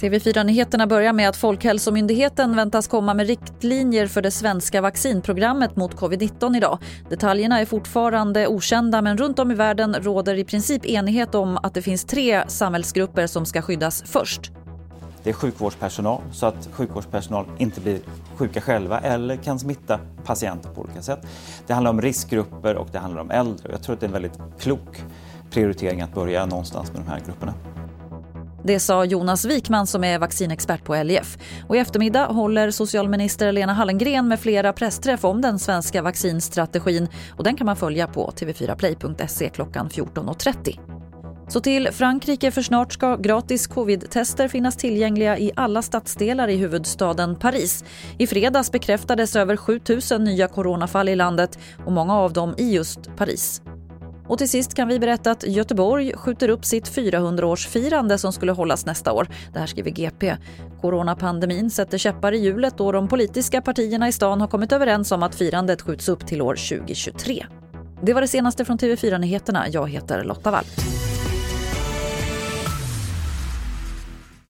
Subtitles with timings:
[0.00, 6.56] TV4-nyheterna börjar med att Folkhälsomyndigheten väntas komma med riktlinjer för det svenska vaccinprogrammet mot covid-19
[6.56, 6.78] idag.
[7.10, 11.74] Detaljerna är fortfarande okända men runt om i världen råder i princip enighet om att
[11.74, 14.50] det finns tre samhällsgrupper som ska skyddas först.
[15.22, 17.98] Det är sjukvårdspersonal så att sjukvårdspersonal inte blir
[18.36, 21.26] sjuka själva eller kan smitta patienter på olika sätt.
[21.66, 23.72] Det handlar om riskgrupper och det handlar om äldre.
[23.72, 25.04] Jag tror att det är en väldigt klok
[25.50, 27.54] prioritering att börja någonstans med de här grupperna.
[28.66, 31.38] Det sa Jonas Wikman som är vaccinexpert på LIF.
[31.68, 37.08] Och I eftermiddag håller socialminister Lena Hallengren med flera pressträff om den svenska vaccinstrategin.
[37.36, 40.78] Och den kan man följa på tv4play.se klockan 14.30.
[41.48, 47.36] Så till Frankrike för snart ska gratis covid-tester finnas tillgängliga i alla stadsdelar i huvudstaden
[47.36, 47.84] Paris.
[48.18, 52.74] I fredags bekräftades över 7 000 nya coronafall i landet och många av dem i
[52.74, 53.62] just Paris.
[54.28, 58.86] Och till sist kan vi berätta att Göteborg skjuter upp sitt 400-årsfirande som skulle hållas
[58.86, 59.28] nästa år.
[59.52, 60.36] Det här skriver GP.
[60.80, 65.22] Coronapandemin sätter käppar i hjulet och de politiska partierna i stan har kommit överens om
[65.22, 67.46] att firandet skjuts upp till år 2023.
[68.02, 69.68] Det var det senaste från TV4 Nyheterna.
[69.68, 70.64] Jag heter Lotta Wall.